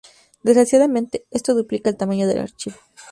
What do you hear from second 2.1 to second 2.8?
del archivo.